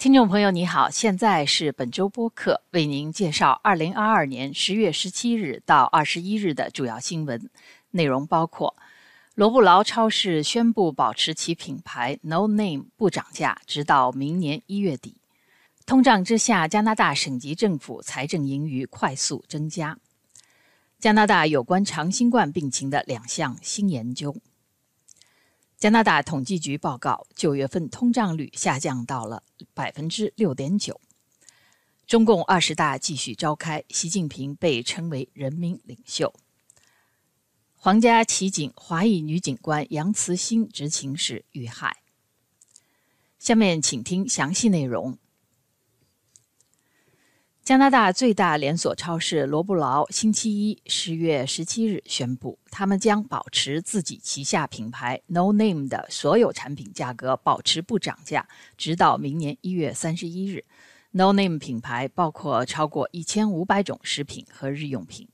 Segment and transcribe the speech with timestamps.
[0.00, 7.50] 听众朋友，你好，现在是本周播客，为您介绍二零二二年十月十七日到二十一日的主要新闻
[7.90, 8.74] 内容，包括
[9.34, 15.18] 罗布劳超市宣布保持其品牌 No Name 不涨价，直到明年一月底。
[15.84, 19.98] 通胀之下，加拿大省级政府财政盈余快速增加。
[20.98, 24.34] 加拿大有关长新冠病情的两项新研究。
[25.80, 29.42] 加拿大统计局报告，九月份通胀率下降到了
[29.72, 31.00] 百分之六点九。
[32.06, 36.34] 中共二十大继续召开，习近平被称为人民领袖。
[37.76, 41.96] 皇家骑警华裔女警官杨慈欣执勤时遇害。
[43.38, 45.16] 下面请听详细内容。
[47.70, 60.64] 加拿大最大连锁超市罗布劳星期一十月十七日宣布，他们将保持自己旗下品牌 No Name 的所有产品价格保持不涨价，直到明年一月三十一日。
[61.12, 65.28] No Name 品牌包括超过一千五百种食品和日用品。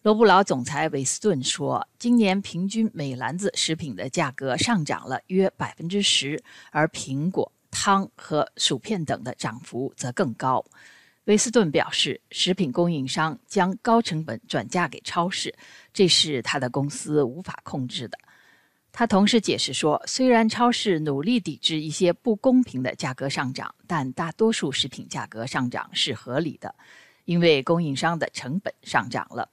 [0.00, 10.64] 罗布劳总裁韦斯顿说：“今年平均每篮子食品的价格上涨了约百分之十，而苹果、汤和薯片等的涨幅则更高。”
[11.28, 15.54] 威斯顿表示，食品供应商将高成本转嫁给超市，
[15.92, 18.18] 这是他的公司无法控制的。
[18.90, 26.74] 他同时解释说，虽然超市努力抵制一些不公平的价格上涨，但大多数食品价格上涨是合理的，
[27.26, 29.50] 因为供应商的成本上涨了。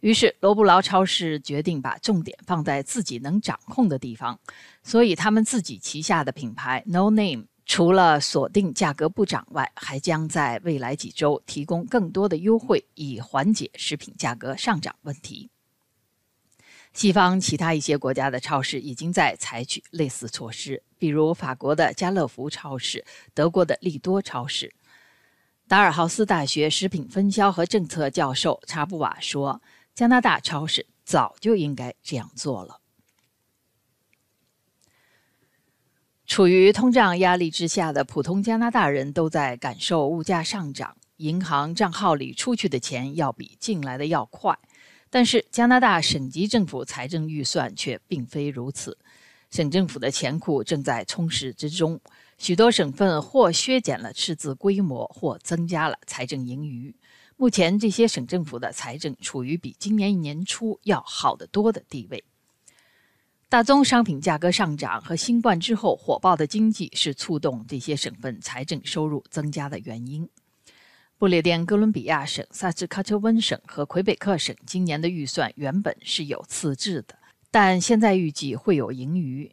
[0.00, 4.38] 于是，罗布劳超市决定把重点放在自己能掌控的地方，
[4.82, 7.46] 所以他们自己旗下的品牌 No Name。
[7.68, 15.50] 除了锁定价格不涨外，还将在未来几周提供更多的优惠，以缓解食品价格上涨问题。
[16.94, 24.72] 西方其他一些国家的超市已经在采取类似措施，比如法国的家乐福超市、德国的利多超市。
[25.68, 29.60] 达尔豪斯大学食品分销和政策教授查布瓦说
[29.94, 32.80] ：“加拿大超市早就应该这样做了。”
[36.28, 44.56] 处于通胀压力之下的普通加拿大人都在感受物价上涨，银行账号里出去的钱要比进来的要快。
[45.08, 48.98] 但是加拿大省级政府财政预算却并非如此，
[49.50, 51.98] 省政府的钱库正在充实之中，
[52.36, 56.94] 许多省份或削减了赤字规模，或增加了财政盈余。
[57.38, 62.22] 目前这些省政府的财政处于比今年年初要好得多的地位。
[63.50, 70.28] 大宗商品价格上涨和新冠之后火爆的经济是促动这些省份财政收入增加的原因。
[71.16, 77.16] 不列颠哥伦比亚省、萨斯喀彻温省和魁北克省今年的预算原本是有赤字的，
[77.50, 79.50] 但现在预计会有盈余。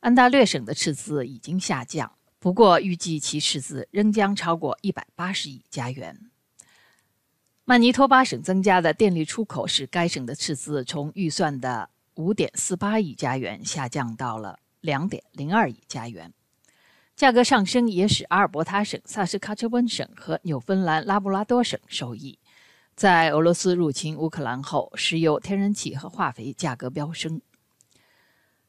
[0.00, 2.10] 安大略省的赤字已经下降，
[2.40, 6.18] 不过预计其赤字仍将超过一百八十亿加元。
[7.64, 11.90] 曼尼托巴省增加的电力出口使该省的赤字从预算的。
[12.18, 16.34] 五点四八亿加元下降到了两点零二亿加元，
[17.14, 22.36] 价格上升也使阿尔伯塔省、萨斯喀彻温省和纽芬兰拉布拉多省受益。
[22.96, 27.40] 在俄罗斯入侵乌克兰后，石油、天然气和化肥价格飙升。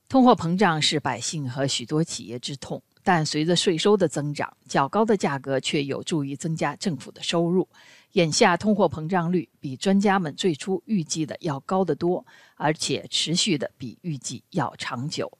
[0.07, 7.67] 通货膨胀是百姓和许多企业之痛，但随着税收的增长，较高的价格却有助于增加政府的收入。
[8.13, 12.25] 眼下通货膨胀率比专家们最初预计的要高得多，
[12.55, 15.31] 而且持续的比预计要长久。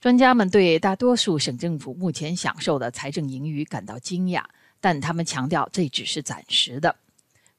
[0.00, 4.44] 专家们对大多数省政府目前享受的财政盈余感到惊讶，
[4.80, 6.96] 但他们强调这只是暂时的。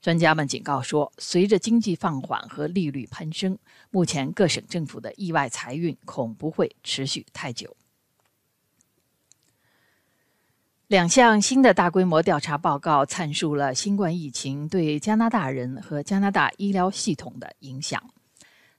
[0.02, 3.58] 专家们警告说，随着经济放缓和利率攀升，
[3.92, 7.76] 目前各省政府的意外财运恐不会持续太久。
[10.92, 18.04] 两项新的大规模调查报告阐述了新冠疫情对加拿大人和加拿大医疗系统的影响。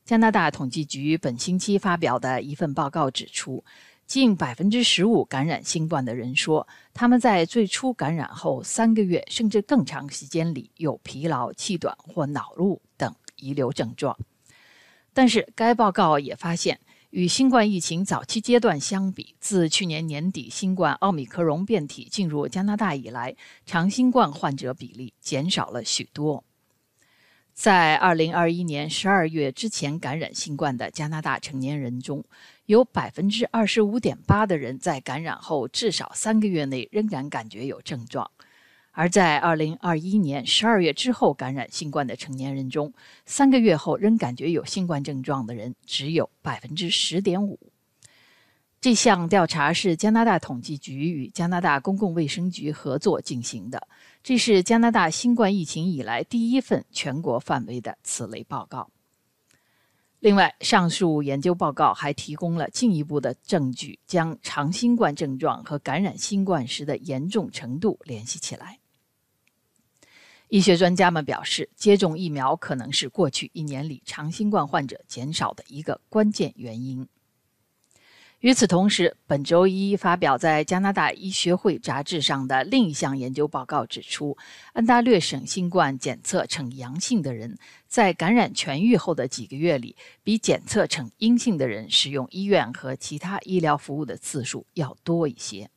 [0.04, 3.64] 加拿大统计局本星期发表的一份报告指出，
[4.06, 14.14] 近百分之十五感染新冠的人说，他们在最初感染后三个月甚至更长时间里有疲劳、气短或脑路等遗留症状。
[15.14, 16.78] 但是，该报告也发现。
[17.12, 23.36] 与新冠疫情早期阶段相比，自去年年底新冠奥密克戎变体进入加拿大以来，
[23.66, 26.42] 长新冠患者比例减少了许多。
[27.52, 32.24] 在2021年12月之前感染新冠的加拿大成年人中，
[32.64, 38.30] 有25.8%的人在感染后至少三个月内仍然感觉有症状。
[38.92, 42.92] 而在2021年12月之后感染新冠的成年人中，
[43.24, 47.58] 三个月后仍感觉有新冠症状的人只有百分之十点五。
[48.82, 53.88] 这项调查是加拿大统计局与加拿大公共卫生局合作进行的，
[54.22, 58.90] 这是加拿大新冠疫情以来第一份全国范围的此类报告。
[60.18, 68.78] 另外，上述研究报告还提供了进一步的证据，将长新冠症状和感染新冠时的严重程度联系起来。
[70.52, 77.08] 医学专家们表示，接种疫苗可能是过去一年里长新冠患者减少的一个关键原因。
[78.40, 84.36] 与此同时，本周一发表在加拿大医学会杂志上的另一项研究报告指出，
[84.74, 87.56] 安大略省新冠检测呈阳性的人
[87.88, 95.70] 在感染痊愈后的几个月里，比检测呈阴性的人使用医院和其他医疗服务的次数要多一些。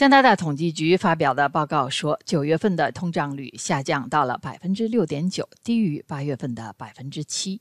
[0.00, 7.60] 加拿大统计局发表的报告说，九月份的通胀率下降到了百分之六点九，低于八月份的百分之七。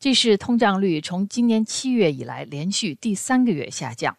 [0.00, 4.16] 这是通胀率从今年七月以来连续第三个月下降。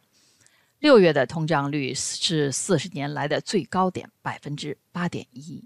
[0.79, 5.65] 六月的通胀率是四十年来的最高点，百分之八点一。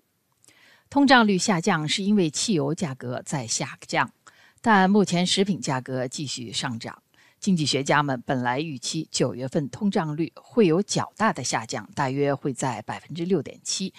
[0.89, 4.11] 通胀率下降是因为汽油价格在下降，
[4.59, 7.00] 但目前食品价格继续上涨。
[7.41, 13.91] 经济学家们本来预期九月份通胀率会有较大的下降，大约会在百分之六点七，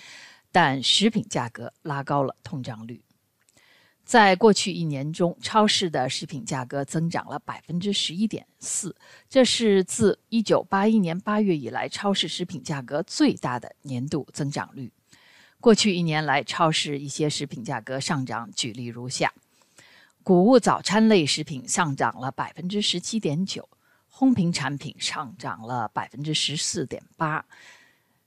[0.53, 3.03] 但食品价格拉高了通胀率。
[4.05, 8.95] 在过去一年中，超市的食品价格增长了百分之十一点四，
[9.29, 14.93] 这是自一九八一年八月以来超市食品价格最大的年度增长率。
[15.59, 19.33] 过去一年来，超市一些食品价格上涨，举例如下：
[20.25, 23.69] 谷物早餐类食品上涨了百分之十七点九，
[24.09, 27.45] 烘焙产品上涨了百分之十四点八，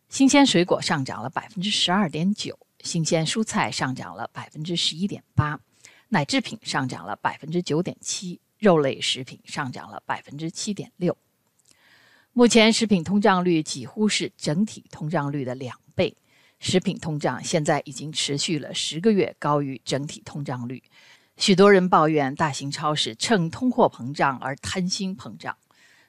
[0.10, 2.60] 新鲜水果上涨了百分之十二点九。
[2.84, 5.60] 新鲜蔬菜上涨了百分之十一点八，
[6.10, 11.18] 奶制品上涨了百分之九点七，肉类食品上涨了百分之七点六。
[12.34, 16.16] 目前食品通胀率几乎是整体通胀率的两倍，
[16.60, 20.84] 食品通胀现在已经持续了十个月高于整体通胀率。
[21.38, 25.58] 许多人抱怨大型超市趁通货膨胀而贪心膨胀。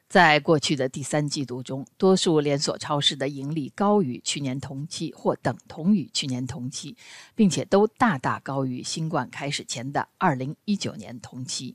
[0.08, 6.96] 在过去的第三季度中，多数连锁超市的盈利高于去年同期或等同于去年同期，
[7.34, 11.74] 并且都大大高于新冠开始前的2019年同期。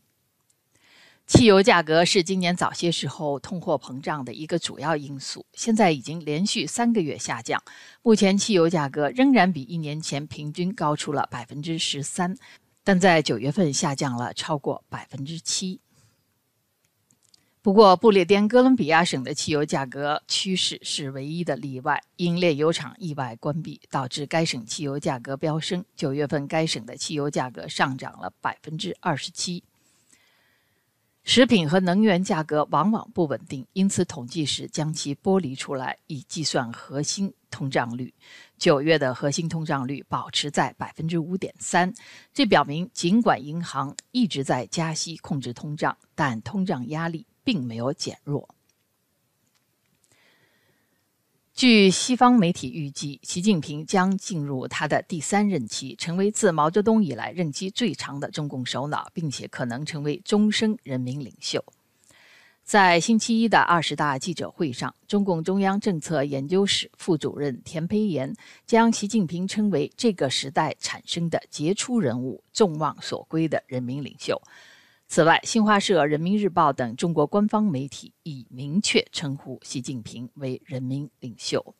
[1.27, 7.61] 汽油价格是今年早些时候通货膨胀的一个主要因素，现在已经连续三个月下降。
[8.01, 12.37] 目前汽油价格仍然比一年前平均高出了百分之十三，
[12.83, 15.79] 但在九月份下降了超过百分之七。
[17.63, 25.85] 不过，不列颠哥伦比亚省的汽油价格趋势是唯一的例外，因炼油厂意外关闭，导致该省汽油价格飙升。
[25.95, 29.63] 九月份，该省的汽油价格上涨了百分之二十七。
[31.23, 38.13] 食品和能源价格往往不稳定，因此统计时将其剥离出来，以计算核心通胀率。
[38.57, 41.93] 九月的核心通胀率保持在百分之五点三，
[42.33, 47.25] 这表明尽管银行一直在加息控制通胀，但通胀压力。
[47.43, 48.47] 并没有减弱。
[51.61, 61.63] 据西方媒体预计，习近平将进入他的第三任期，成为自毛泽东以来任期最长的中共首脑，并且可能成为终生人民领袖。
[62.63, 68.33] 在星期一的二十大记者会上，中共中央政策研究室副主任田培炎
[68.65, 74.41] 将习近平称为这个时代产生的杰出人物、众望所归的人民领袖。
[75.13, 81.75] 此外，新华社、人民日报等中国官方媒体已明确称呼习近平为人民领袖。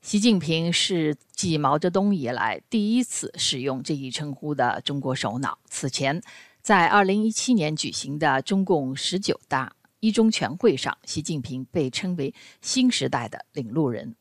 [0.00, 5.58] 习近平是继毛泽东以来第一次使用这一称呼的中国首脑。
[5.64, 6.22] 此前，
[6.62, 14.14] 在2017年举行的中共十九大一中全会上，习近平被称为新时代的领路人。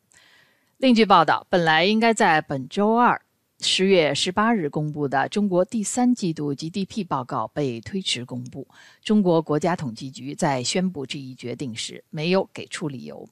[0.78, 3.22] 另据报道，本来应该在本周二。
[3.60, 8.68] 十月十八日公布的中国第三季度 GDP 报告被推迟公布。
[9.02, 13.28] 中国国家统计局在宣布这一决定时没有给出理由。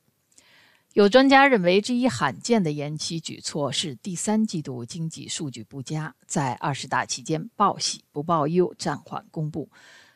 [0.94, 9.70] 有专家认为，这一罕见的延期举措是第三季度经济数据不佳，在二十大期间报喜不报忧，暂缓公布。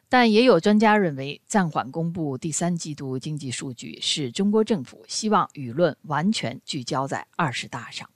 [0.07, 8.09] 但也有专家认为，暂缓公布第三季度经济数据是中国政府希望舆论完全聚焦在二十大上。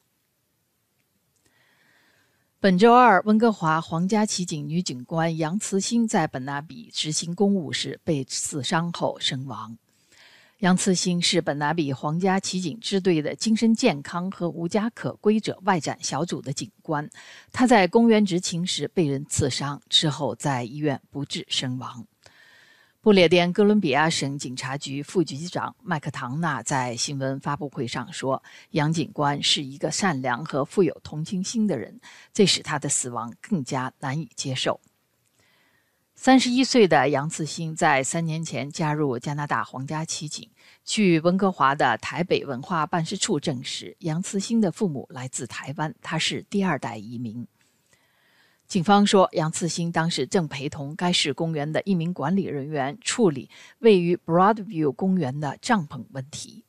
[2.64, 9.78] 本周二，温哥华皇家骑警女警官杨慈欣在本拿比执行公务时被刺伤后身亡。
[10.60, 17.10] 杨慈欣是本拿比皇家骑警支队的精神健康和无家可归者外展小组的警官。
[17.52, 22.08] 她在公园执勤时被人刺伤，之后在医院不治身亡。
[23.04, 28.42] 不列颠哥伦比亚省警察局副局长麦克唐纳在新闻发布会上说
[28.72, 32.00] ：“杨警官是一个善良和富有同情心的人，
[32.32, 34.80] 这使他的死亡更加难以接受。”
[36.16, 40.50] 三十一岁的杨次兴在三年前加入加拿大皇家骑警。
[40.86, 47.46] 据温哥华的台北文化办事处证实，杨次兴的父母来自台湾，他是第二代移民。
[48.68, 56.64] 警方说，杨次兴当时正陪同该市公园的一名管理人员处理位于 Broadview 公园的帐篷问题。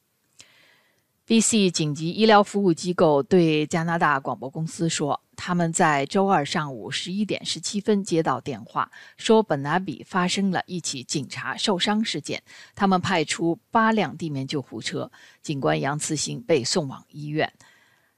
[1.27, 12.43] BC 紧急医疗服务机构对加拿大广播公司说，他们在周二上午十一点十七分接到电话，说本拿比发生了一起警察受伤事件。
[12.75, 15.11] 他们派出八辆地面救护车，
[15.41, 17.51] 警官杨次兴被送往医院，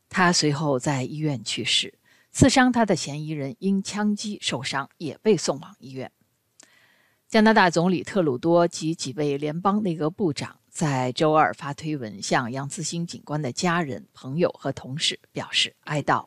[0.09, 1.95] 他随后在医院去世。
[2.37, 6.13] 刺伤他的嫌疑人因枪击受伤，也被送往医院。
[7.27, 10.61] 加拿大总理特鲁多及几位联邦内阁部长。
[10.69, 16.27] 在周二发推文向杨自兴警官的家人、朋友和同事表示哀悼。